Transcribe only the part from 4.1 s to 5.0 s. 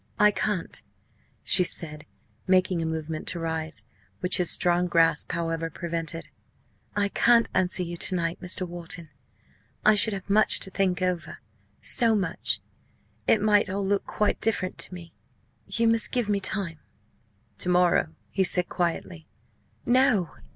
which his strong